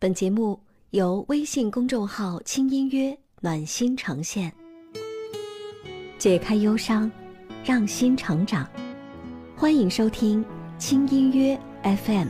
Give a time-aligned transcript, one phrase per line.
[0.00, 0.58] 本节目
[0.92, 4.50] 由微信公众号“轻音乐暖心呈现，
[6.16, 7.12] 解开忧伤，
[7.62, 8.66] 让心成长。
[9.54, 10.42] 欢迎收听
[10.78, 12.28] 轻音乐 FM。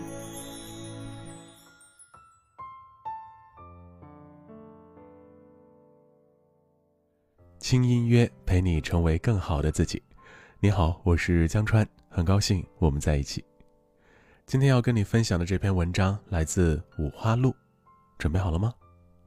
[7.60, 10.02] 轻音乐陪你成为更好的自己。
[10.58, 13.44] 你好，我是江川，很高兴我们在一起。
[14.50, 17.54] 今天要跟你分享的这篇文章来自五花路，
[18.18, 18.74] 准备好了吗？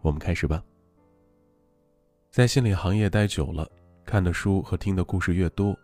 [0.01, 0.61] 我们开始吧。
[2.29, 3.65] 在心理行业待久了，
[4.03, 5.79] 看的书和听的故事越多，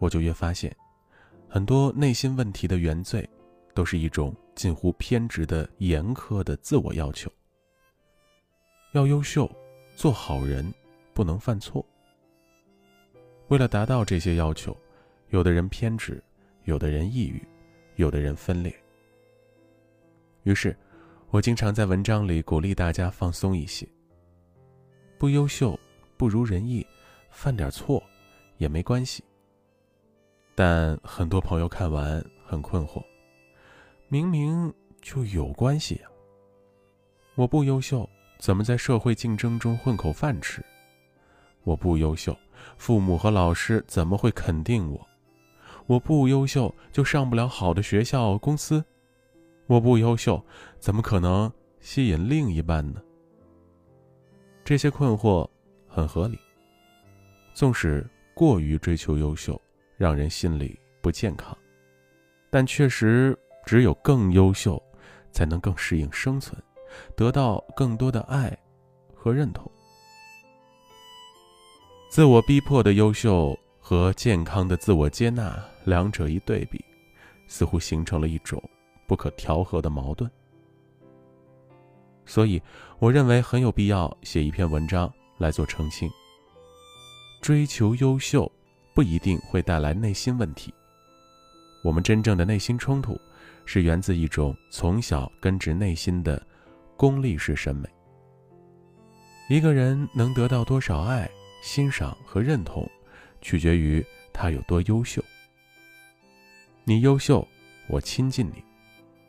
[0.00, 0.76] 我就越发现，
[1.48, 3.30] 很多内心问题的原罪，
[3.74, 7.30] 都是一种近乎偏执的严苛的自我要求。
[8.94, 9.48] 要优秀，
[9.94, 10.68] 做好人，
[11.14, 11.86] 不能犯错。
[13.50, 14.76] 为了达到这些要求，
[15.28, 16.20] 有的人偏执，
[16.64, 17.40] 有的人抑郁。
[18.00, 18.74] 有的人分裂，
[20.44, 20.74] 于是，
[21.28, 23.86] 我经常在文章里鼓励大家放松一些。
[25.18, 25.78] 不优秀，
[26.16, 26.84] 不如人意，
[27.28, 28.02] 犯点错
[28.56, 29.22] 也没关系。
[30.54, 33.04] 但很多朋友看完很困惑，
[34.08, 36.08] 明明就有关系呀。
[37.34, 40.64] 我不优秀，怎么在社会竞争中混口饭吃？
[41.64, 42.34] 我不优秀，
[42.78, 45.06] 父母和老师怎么会肯定我？
[45.90, 48.84] 我不优秀就上不了好的学校、公司，
[49.66, 50.40] 我不优秀
[50.78, 53.02] 怎么可能吸引另一半呢？
[54.64, 55.44] 这些困惑
[55.88, 56.38] 很合理。
[57.54, 59.60] 纵使过于追求优秀，
[59.96, 61.58] 让人心里不健康，
[62.50, 64.80] 但确实只有更优秀，
[65.32, 66.56] 才能更适应生存，
[67.16, 68.56] 得到更多的爱
[69.12, 69.68] 和认同。
[72.08, 73.58] 自我逼迫的优秀。
[73.82, 76.84] 和健康的自我接纳两者一对比，
[77.46, 78.62] 似乎形成了一种
[79.06, 80.30] 不可调和的矛盾。
[82.26, 82.62] 所以，
[82.98, 86.08] 我认为很有必要写一篇文章来做澄清。
[87.40, 88.50] 追求优秀
[88.94, 90.72] 不一定会带来内心问题。
[91.82, 93.18] 我们真正的内心冲突，
[93.64, 96.40] 是源自一种从小根植内心的
[96.96, 97.88] 功利式审美。
[99.48, 101.28] 一个人能得到多少爱、
[101.62, 102.88] 欣赏和认同？
[103.40, 104.04] 取决于
[104.34, 105.24] 他有多优秀。
[106.90, 107.46] 你优秀，
[107.86, 108.54] 我亲近你；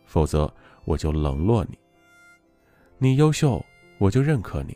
[0.07, 0.51] 否则，
[0.83, 1.77] 我就冷落你。
[2.97, 3.63] 你优秀，
[3.99, 4.73] 我就认可你；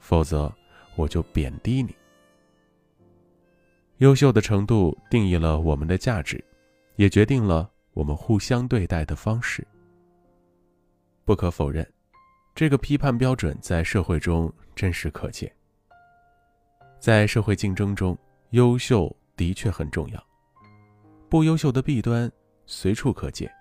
[0.00, 0.52] 否则，
[0.96, 1.96] 我就贬低你。
[4.00, 6.44] 优秀的程度定义了我们的价值，
[6.96, 9.66] 也决定了我们互相对待的方式。
[11.24, 11.90] 不可否认，
[12.54, 15.50] 这个批判标准在社会中真实可见。
[17.00, 18.14] 在社会竞争中。
[18.50, 20.26] 优秀的确很重要，
[21.34, 22.30] 不优秀的弊端
[22.64, 23.52] 随处可见。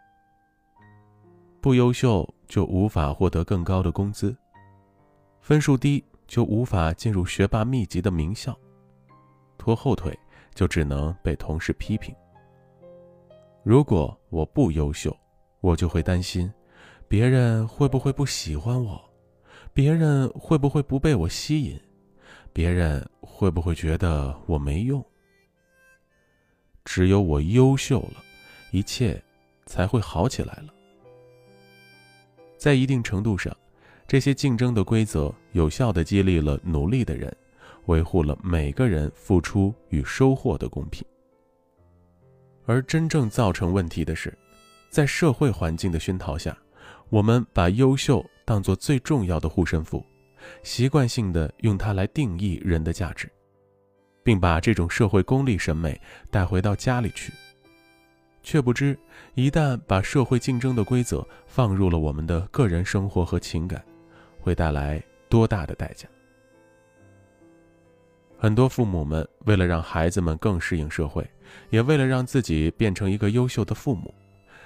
[1.60, 4.38] 不优秀就无法获得更高的工资，
[5.42, 8.56] 分数低就无法进入学霸密集的名校，
[9.58, 10.16] 拖后腿
[10.54, 12.14] 就只能被同事批评。
[13.64, 15.18] 如果我不优秀，
[15.60, 16.54] 我就会担心，
[17.08, 19.04] 别人会不会不喜欢我，
[19.74, 21.82] 别人会不会不被我吸引。
[22.54, 25.04] 别人会不会觉得我没用？
[26.86, 28.24] 只有我优秀了，
[28.72, 29.22] 一切
[29.66, 30.74] 才会好起来了。
[32.58, 33.56] 在一定程度上，
[34.08, 37.36] 这些竞争的规则有效的激励了努力的人，
[37.86, 41.06] 维护了每个人付出与收获的公平。
[42.66, 44.38] 而真正造成问题的是，
[44.90, 46.58] 在社会环境的熏陶下，
[47.10, 50.06] 我们把优秀当作最重要的护身符。
[50.62, 53.32] 习惯性的用它来定义人的价值，
[54.24, 56.00] 并把这种社会功利审美
[56.32, 57.32] 带回到家里去，
[58.42, 58.98] 却不知
[59.36, 63.84] 一旦把社会竞争的规则放入了我们的个人生活和情感，
[64.40, 66.08] 会带来多大的代价。
[68.38, 71.26] 很多父母们为了让孩子们更适应社会，
[71.70, 74.14] 也为了让自己变成一个优秀的父母，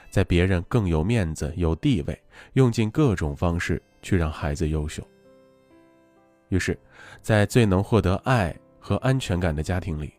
[0.09, 2.19] 在别人更有面子、有地位，
[2.53, 5.05] 用尽各种方式去让孩子优秀。
[6.49, 6.75] 于是，
[7.21, 8.55] 在最能获得爱
[8.87, 10.13] 和安全感的家庭里，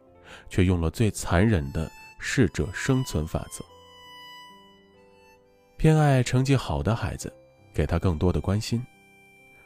[0.50, 3.64] 却用了最残忍的适者生存法则。
[5.78, 7.34] 偏爱成绩好的孩子，
[7.72, 8.78] 给他更多的关心；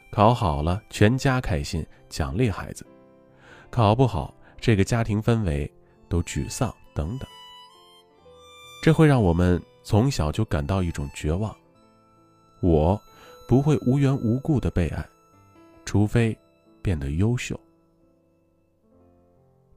[0.09, 2.85] 考好了，全家开心，奖励孩子；
[3.69, 5.69] 考不好，这个家庭氛围
[6.07, 7.27] 都沮丧等等。
[8.81, 11.53] 这会让我们从小就感到一种绝望：
[12.61, 12.97] 我
[13.49, 15.05] 不会无缘无故的被爱，
[15.83, 16.37] 除非。
[16.81, 17.57] 变得优秀，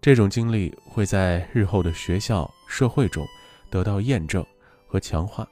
[0.07, 3.27] 这种经历会在日后的学校、社会中
[3.69, 4.47] 得到验证
[4.87, 5.45] 和强化。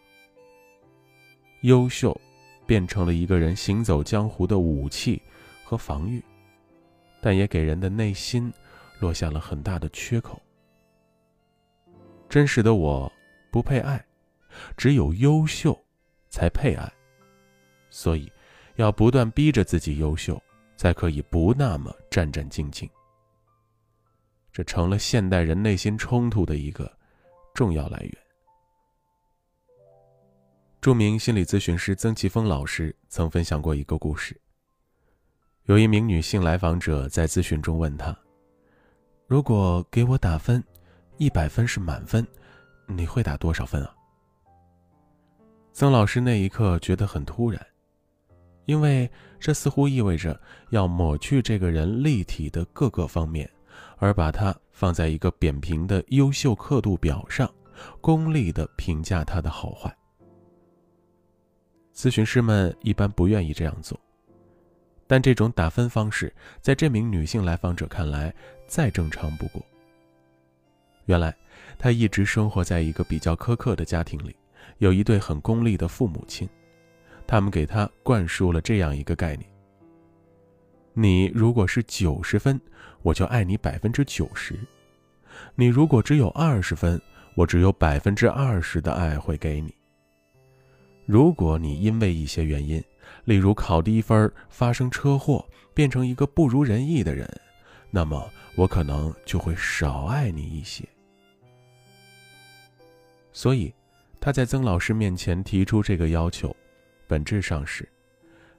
[1.62, 2.16] 优秀
[2.64, 5.20] 变成了一个人行走江湖的武器
[5.64, 6.22] 和防御，
[7.20, 8.52] 但也给人的内心
[9.00, 10.40] 落下了很大的缺口。
[12.28, 13.12] 真实的我
[13.50, 14.06] 不配爱，
[14.76, 15.76] 只有优秀
[16.28, 16.88] 才配爱，
[17.90, 18.30] 所以
[18.76, 20.40] 要不断逼着自己优秀，
[20.76, 22.88] 才可以不那么战战兢兢。
[24.54, 26.90] 这成了现代人内心冲突的一个
[27.52, 28.16] 重要来源。
[30.80, 34.40] 著名心理咨询师曾奇峰老师曾分享过一个故事。
[35.64, 38.16] 有一名女性来访者在咨询中问他
[39.26, 40.62] ：“如果给我打分，
[41.16, 42.24] 一百分是满分，
[42.86, 43.92] 你会打多少分啊？”
[45.72, 47.66] 曾老师那一刻觉得很突然，
[48.66, 49.10] 因为
[49.40, 50.40] 这似乎意味着
[50.70, 53.50] 要抹去这个人立体的各个方面，
[53.98, 57.50] 而把它放在一个扁平的优秀刻度表上，
[58.00, 59.94] 功利的评价它的好坏。
[61.94, 63.98] 咨询师们一般不愿意这样做，
[65.06, 68.34] 但这种打分方式在这名女性来访者看来
[68.66, 69.62] 再正常不过。
[71.06, 71.36] 原来，
[71.78, 74.34] 她一直生活在一个比较苛刻的家庭里，
[74.78, 76.48] 有一对很功利的父母亲，
[77.26, 79.48] 他们给她灌输了这样一个概念：
[80.96, 82.60] 你如果是九十分，
[83.02, 84.54] 我就爱你百分之九十；
[85.56, 87.00] 你如果只有二十分，
[87.34, 89.74] 我只有百分之二十的爱会给你。
[91.04, 92.82] 如果你因为一些原因，
[93.24, 95.44] 例如考低分、发生车祸，
[95.74, 97.28] 变成一个不如人意的人，
[97.90, 100.88] 那么我可能就会少爱你一些。
[103.32, 103.74] 所以，
[104.20, 106.54] 他在曾老师面前提出这个要求，
[107.08, 107.86] 本质上是，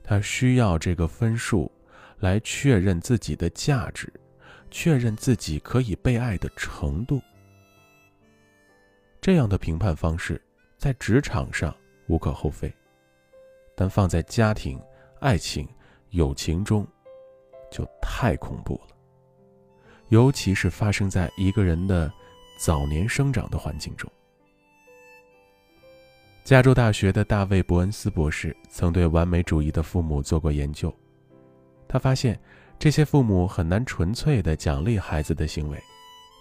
[0.03, 1.71] 他需要这个分数
[2.19, 4.11] 来确认自己的价值，
[4.69, 7.21] 确认自己可以被爱的程度。
[9.21, 10.41] 这样的评判方式，
[10.77, 11.75] 在职场上。
[12.07, 12.71] 无可厚非，
[13.75, 14.79] 但放在家庭、
[15.21, 15.67] 爱情、
[16.11, 16.87] 友情中，
[17.71, 18.95] 就太恐怖了。
[20.09, 22.13] 尤其是发生在一个人的
[22.59, 24.07] 早年生长的环境中。
[26.43, 30.95] 加州大学的大卫·伯恩斯博士曾对完美主义的父母做过研究，
[31.95, 32.37] 他发现
[32.77, 35.81] 这些父母很难纯粹的奖励孩子的行为，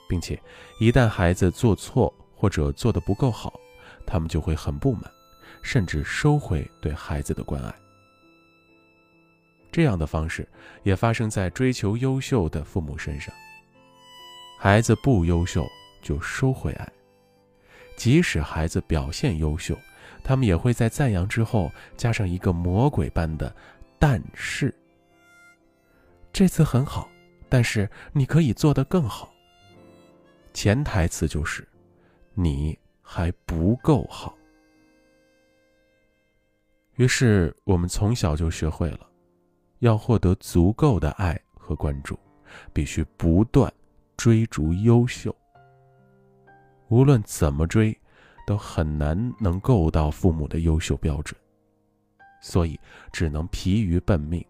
[0.09, 0.37] 并且
[0.81, 3.55] 一旦孩子做错或者做得不够好，
[4.05, 5.09] 他们就会很不满。
[5.62, 7.73] 甚至收回对孩子的关爱。
[9.71, 10.45] 这样的方式
[10.83, 13.33] 也发生在追求优秀的父母身上。
[14.59, 15.65] 孩子不优秀
[16.03, 16.93] 就收回爱，
[17.97, 19.79] 即使孩子表现优秀，
[20.25, 23.55] 他们也会在赞扬之后加上一个魔鬼般的
[24.01, 24.75] “但是”。
[26.35, 27.09] 这次很好，
[27.49, 29.33] 但是你可以做得更好。
[30.53, 31.65] 潜台词就是，
[32.33, 34.37] 你还不够好。
[36.97, 39.09] 于是，我们从小就学会了，
[39.79, 42.19] 要获得足够的爱和关注，
[42.73, 43.73] 必须不断
[44.17, 45.33] 追逐优秀。
[46.89, 47.97] 无论怎么追，
[48.45, 51.41] 都很难能够到父母的优秀标准，
[52.43, 52.77] 所以
[53.13, 54.45] 只能疲于奔命。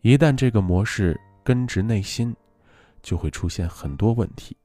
[0.00, 2.34] 一旦这个模式根植内心，
[3.02, 4.56] 就会出现很多问题。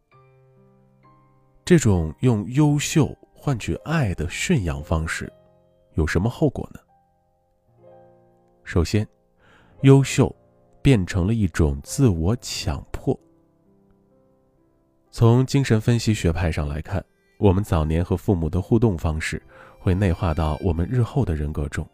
[1.66, 5.32] 这种用优秀换取爱的驯养方式。
[5.96, 6.80] 有什么后果呢？
[8.64, 9.08] 首先，
[9.82, 10.36] 优秀
[10.82, 13.20] 变成了一种自我强迫。
[15.12, 17.04] 从精神分析学派上来看，
[17.38, 19.42] 我们早年和父母的互动方式
[19.80, 21.88] 会内化到我们日后的人格中。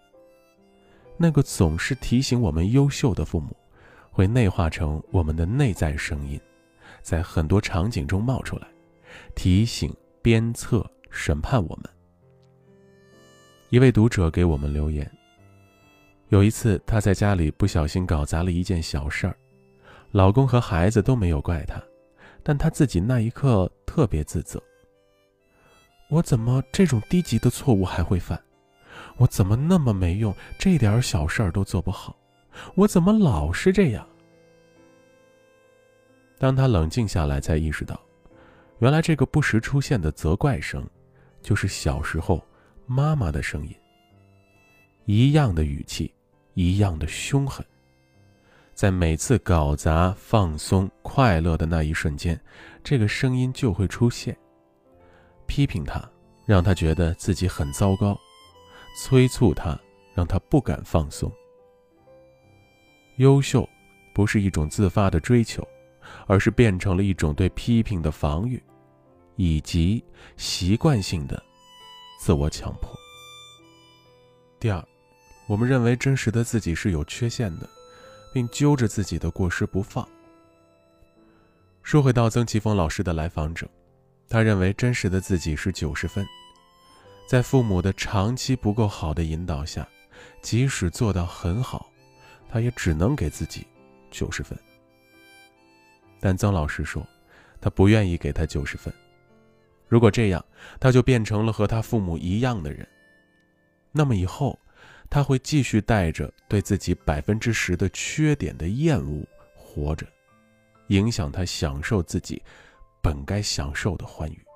[1.21, 3.53] 那个总是提醒我们优秀的父母，
[4.09, 6.39] 会内化成我们的内在声音，
[7.01, 8.67] 在很多场景中冒出来，
[9.35, 11.83] 提醒、鞭策、审判我们。
[13.69, 15.11] 一位读者给我们留言。
[16.29, 19.35] 有一次，他在家里不小心搞砸了一件小事儿，
[20.11, 21.83] 老公和孩子都没有怪他，
[22.43, 24.63] 但他自己那一刻特别自责。
[26.09, 28.41] 我怎么这种低级的错误还会犯？
[29.19, 32.17] 我怎么那么没用，这点小事儿都做不好？
[32.73, 34.07] 我怎么老是这样？
[36.39, 37.99] 当他冷静下来，才意识到，
[38.79, 40.83] 原来这个不时出现的责怪声，
[41.43, 42.43] 就是小时候。
[42.91, 43.75] 妈妈的声音，
[45.05, 46.11] 一样的语气，
[46.55, 47.63] 一样的凶狠。
[48.73, 52.41] 在每次搞砸、放松、快乐的那一瞬间，
[52.83, 54.35] 这个声音就会出现，
[55.45, 56.03] 批评他，
[56.47, 58.15] 让他觉得自己很糟糕；
[59.01, 59.79] 催促他，
[60.13, 61.31] 让他不敢放松。
[63.15, 63.67] 优秀，
[64.13, 65.65] 不是一种自发的追求，
[66.27, 68.61] 而是变成了一种对批评的防御，
[69.37, 70.03] 以及
[70.35, 71.41] 习惯性的。
[72.19, 72.93] 自我强迫。
[74.59, 74.85] 第二，
[75.47, 77.69] 我们认为真实的自己是有缺陷的，
[78.33, 80.05] 并揪着自己的过失不放。
[81.83, 83.65] 说回到曾奇峰老师的来访者，
[84.27, 86.27] 他认为真实的自己是九十分，
[87.29, 89.87] 在父母的长期不够好的引导下，
[90.41, 91.91] 即使做到很好，
[92.49, 93.67] 他也只能给自己
[94.09, 94.57] 九十分。
[96.19, 97.05] 但曾老师说，
[97.61, 98.91] 他不愿意给他九十分，
[99.87, 100.43] 如果这样，
[100.79, 102.87] 他就变成了和他父母一样的人，
[103.91, 104.57] 那么以后。
[105.11, 110.05] 他会继续带着对自己百分之十的缺点的厌恶活着，
[110.87, 112.41] 影响他享受自己
[113.01, 114.48] 本该享受的欢愉。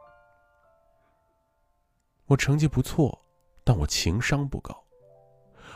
[2.26, 3.26] 我成绩不错，
[3.64, 4.74] 但我情商不高；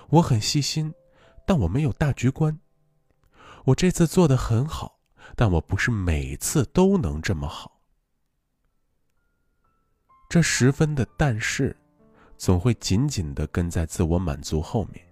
[0.09, 0.93] 我很细心，
[1.45, 2.57] 但我没有大局观；
[3.65, 4.99] 我这次做的很好，
[5.35, 7.79] 但我不是每次都能这么好。
[10.29, 11.75] 这十分的但是。
[12.39, 15.03] 总会紧紧的跟在自我满足后面，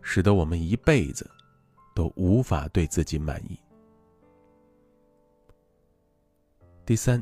[0.00, 1.28] 使得我们一辈子
[1.92, 3.58] 都无法对自己满意。
[6.84, 7.20] 第三，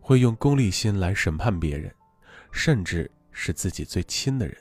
[0.00, 1.92] 会用功利心来审判别人，
[2.54, 4.56] 甚至是自己最亲的人。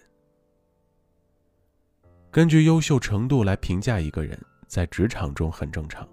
[2.32, 6.06] 根据优秀程度来评价一个人，在职场中很正常，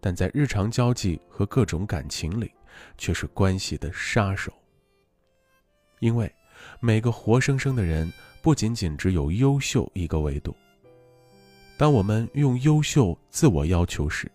[0.00, 2.50] 但在日常交际和各种感情里，
[2.96, 4.52] 却是关系的杀手。
[6.00, 6.32] 因为。
[6.80, 8.10] 每个活生生的人，
[8.40, 10.56] 不仅仅只有优秀一个维度。
[11.76, 14.32] 当我们用优秀自我要求时，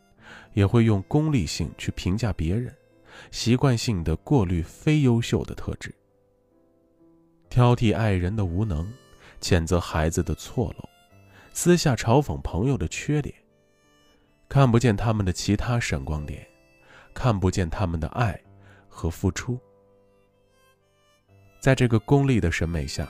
[0.54, 2.72] 也会用功利性去评价别人，
[3.32, 5.92] 习惯性的过滤非优秀的特质，
[7.52, 8.90] 挑剔爱人的无能，
[9.42, 10.90] 谴责孩子的错漏，
[11.52, 13.36] 私下嘲讽朋友的缺点，
[14.48, 16.48] 看不见他们的其他闪光点，
[17.14, 18.40] 看不见他们的爱
[18.88, 19.60] 和付出。
[21.60, 23.06] 在这个功利的审美下，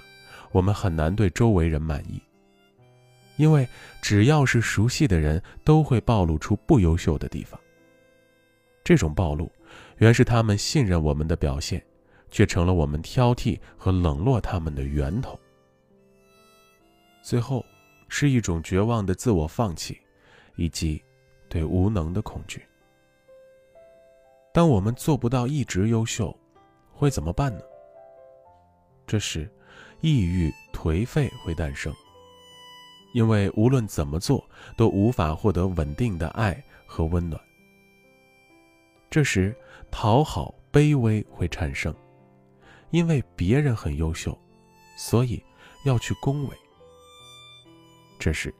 [0.52, 2.20] 我们很难对周围人满意，
[3.38, 3.68] 因为
[4.02, 7.62] 只要是熟悉的人，都会暴露出不优秀的地方。
[8.84, 9.52] 这种暴露，
[9.98, 11.82] 原是他们信任我们的表现，
[12.32, 15.40] 却成了我们挑剔和冷落他们的源头。
[17.22, 17.64] 最后，
[18.08, 20.00] 是一种绝望的自我放弃，
[20.56, 21.00] 以及
[21.48, 22.66] 对无能的恐惧。
[24.54, 26.36] 当我们做不到一直优秀，
[26.92, 27.62] 会怎么办呢？
[29.06, 29.50] 这时，
[30.00, 31.94] 抑郁、颓废会诞生，
[33.14, 34.44] 因为无论怎么做
[34.76, 37.40] 都无法获得稳定的爱和温暖。
[39.10, 39.56] 这时，
[39.92, 41.94] 讨好、卑微会产生，
[42.92, 44.38] 因为别人很优秀，
[44.98, 45.44] 所以
[45.86, 46.56] 要去恭维。
[48.20, 48.54] 这时，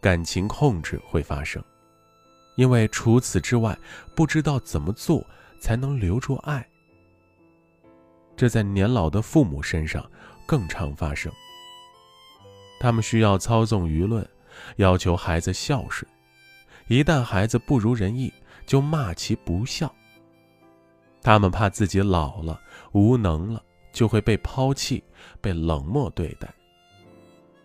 [0.00, 1.62] 感情控制会发生，
[2.56, 3.78] 因为除此之外
[4.16, 5.24] 不知道怎么做
[5.60, 6.66] 才能留住爱。
[8.36, 10.10] 这在年老的父母身上
[10.44, 11.32] 更常发生。
[12.80, 14.28] 他们需要操纵舆论，
[14.76, 16.10] 要求孩子孝顺。
[16.88, 18.32] 一旦孩子不如人意，
[18.66, 19.94] 就骂其不孝。
[21.22, 22.60] 他们怕自己老了、
[22.92, 23.62] 无能了，
[23.94, 25.02] 就会被抛弃、
[25.40, 26.54] 被冷漠对待，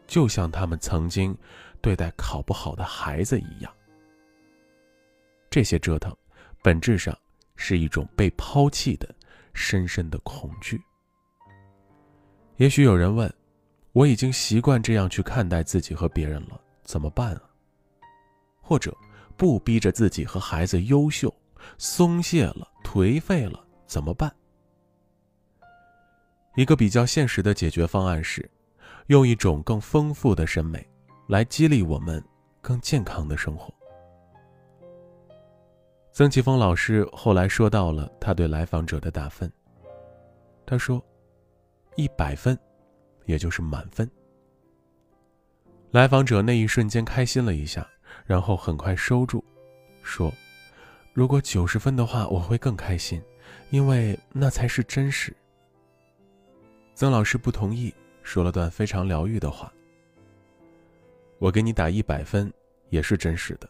[0.07, 1.37] 就像他们曾经
[1.81, 3.69] 对待考不好的孩子一样。
[5.49, 6.15] 这些折腾，
[6.63, 7.13] 本质上
[7.57, 9.13] 是一种被抛弃的。
[9.51, 10.81] 深深的恐惧。
[12.57, 13.33] 也许有人问
[13.91, 17.41] ：“我已经习惯这样去看待自己和别人了，怎么办啊？”
[18.61, 18.95] 或者
[19.35, 21.33] 不逼着自己和孩子优秀，
[21.77, 24.33] 松懈了、颓废了，怎么办？
[26.59, 28.45] 一个比较现实的解决方案是，
[29.07, 30.85] 用一种更丰富的审美，
[31.25, 32.21] 来激励我们
[32.59, 33.73] 更健康的生活。
[36.11, 39.49] 曾奇峰老师后来说到了他对来访者的打分。
[40.65, 41.01] 他说
[41.95, 42.59] ：“一百分，
[43.23, 44.11] 也就是满分。”
[45.91, 47.87] 来访者那一瞬间开心了一下，
[48.25, 49.41] 然后很快收住，
[50.03, 50.29] 说
[51.15, 53.23] ：“如果九十分的话，我会更开心，
[53.69, 55.33] 因为那才是真实。”
[56.99, 59.71] 曾老师不同意，说了段非常疗愈的话
[61.39, 62.51] ：“我给你打一百分，
[62.89, 63.69] 也是真实的，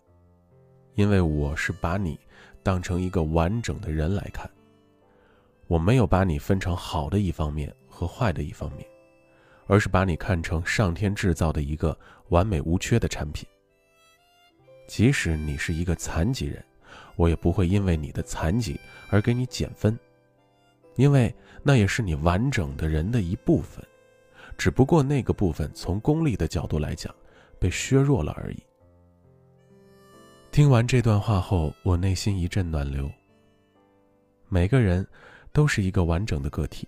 [0.95, 2.19] 因为我是把你。”
[2.63, 4.49] 当成一个完整的人来看，
[5.67, 8.83] 我没有把你分成好的一方面和坏的一方面，
[9.67, 11.95] 而是把你看成上天制造的一个
[12.29, 13.47] 完美无缺的产品。
[14.87, 16.65] 即使你是一个残疾人，
[17.15, 18.79] 我也不会因为你的残疾
[19.11, 19.95] 而给你减分，
[20.99, 23.81] 因为那也是你完整的人的一部分，
[24.57, 27.15] 只不过那个部分从功利的角度来讲，
[27.57, 28.61] 被削弱了而已。
[30.51, 33.09] 听完这段话后，我内心一阵暖流。
[34.49, 35.07] 每个人
[35.53, 36.85] 都是一个完整的个体，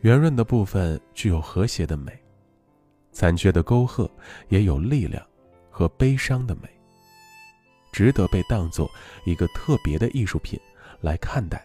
[0.00, 2.12] 圆润的部分具有和谐的美，
[3.12, 4.10] 残缺的沟壑
[4.48, 5.24] 也有力量
[5.70, 6.68] 和悲伤的美，
[7.92, 8.90] 值得被当作
[9.24, 10.58] 一个特别的艺术品
[11.00, 11.64] 来看待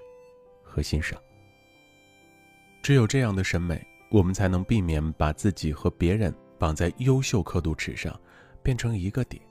[0.61, 1.19] 和欣赏。
[2.87, 8.17] 只有这样的审美，我们才能避免把自己和别人绑在优秀刻度尺上，
[8.63, 9.43] 变成一个点，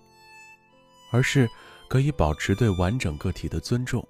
[1.13, 1.47] 而是
[1.87, 4.03] 可以保持对完整个体的尊重，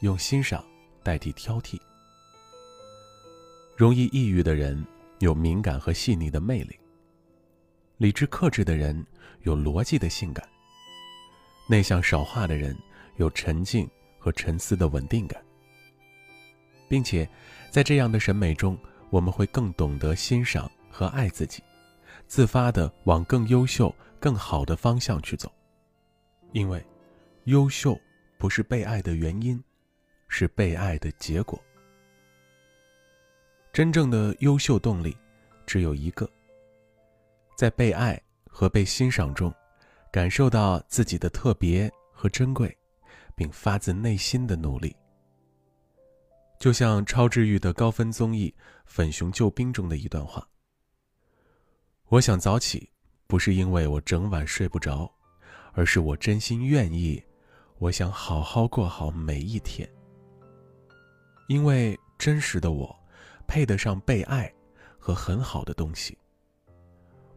[0.00, 0.62] 用欣赏
[1.02, 1.80] 代替挑剔。
[3.78, 4.86] 容易抑郁的人
[5.20, 6.78] 有敏感和细腻的魅力，
[7.96, 9.06] 理智克制的人
[9.44, 10.46] 有逻辑的性感，
[11.66, 12.76] 内向少话的人
[13.16, 15.42] 有沉静和沉思的稳定感，
[16.90, 17.26] 并且
[17.76, 18.74] 在这样的审美中，
[19.10, 21.62] 我们会更懂得欣赏和爱自己，
[22.26, 25.52] 自发的往更优秀、更好的方向去走，
[26.52, 26.82] 因为
[27.44, 27.94] 优秀
[28.38, 29.62] 不是被爱的原因，
[30.26, 31.62] 是被爱的结果。
[33.74, 35.14] 真正的优秀动力，
[35.66, 36.26] 只有一个。
[37.58, 38.18] 在被爱
[38.48, 39.52] 和被欣赏中，
[40.10, 42.74] 感受到自己的特别和珍贵，
[43.34, 44.96] 并发自内心的努力。
[46.58, 48.54] 就像超治愈的高分综艺
[48.86, 50.48] 《粉熊救兵》中的一段话
[52.08, 52.90] ：“我想早起，
[53.26, 55.10] 不是因为我整晚睡不着，
[55.72, 57.22] 而是我真心愿意。
[57.78, 59.88] 我想好好过好每一天，
[61.48, 62.94] 因为真实的我。”
[63.48, 64.52] 配得上被爱
[64.98, 66.18] 和很好的东西。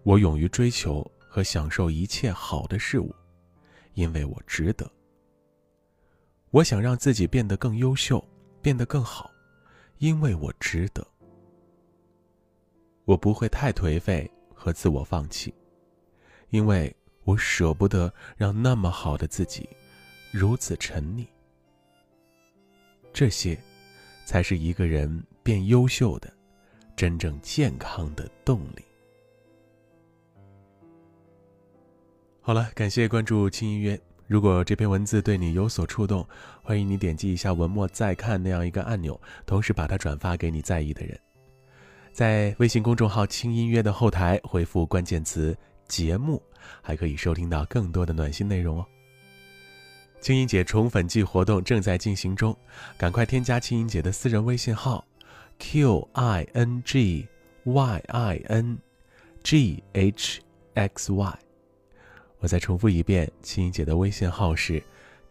[0.02, 3.14] 我勇于追求和享受一切好的事物，
[3.94, 4.92] 因为我值得。
[6.50, 8.28] 我想让自己变得更优秀，
[8.62, 9.32] 变得更好，
[9.98, 11.06] 因为我值得。
[13.06, 15.54] 我不会太颓废和自我放弃，
[16.50, 19.70] 因为我舍不得让那么好的自己
[20.32, 21.26] 如此沉溺。
[23.12, 23.58] 这些，
[24.26, 25.24] 才是一个人。
[25.42, 26.32] 变优秀的，
[26.96, 28.86] 真正健康的动力。
[32.40, 34.00] 好了，感谢关注轻音乐。
[34.30, 36.24] 如果这篇文字对你有所触动，
[36.62, 41.20] 欢迎你点击一下文末再看那样一个按钮，同时把它转发给你在意的人。
[42.14, 45.58] 在微信公众号“轻音乐”的后台回复关键词
[45.90, 46.40] “节目”，
[46.80, 48.86] 还可以收听到更多的暖心内容哦。
[50.22, 52.56] 青音姐宠粉季活动正在进行中，
[53.00, 55.04] 赶快添加青音姐的私人微信号。
[55.58, 57.28] Q I N G
[57.64, 58.78] Y I N
[59.44, 60.42] G H
[60.76, 61.40] X Y，
[62.40, 64.82] 我再重复一遍，青音姐的微信号是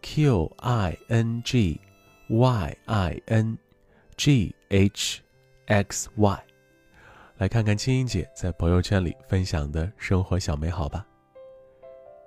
[0.01, 1.81] Q I N G
[2.29, 3.57] Y I N
[4.15, 5.21] G H
[5.65, 6.43] X Y，
[7.37, 11.05] 来看看青音姐在朋友圈里分享的生活小美好吧。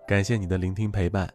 [0.09, 1.33] 感谢你的聆听陪伴，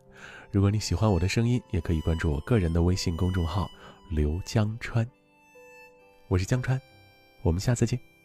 [0.52, 3.70] 如果你喜欢我的声音，也可以关注我个人的微信公众号
[4.12, 5.08] 刘江川。
[6.28, 6.80] 我是江川，
[7.44, 8.17] 我们下次见。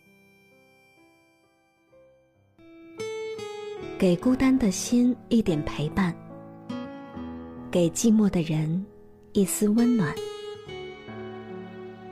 [4.02, 6.12] 给孤单的心一点陪伴，
[7.70, 8.84] 给寂寞的人
[9.30, 10.12] 一丝温暖。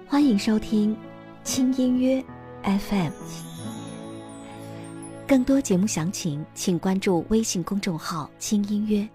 [0.06, 0.96] 欢迎收听
[1.42, 2.24] 轻音乐
[2.62, 3.10] FM，
[5.26, 9.08] 更多节目详情请关注微信公众号“轻音乐”。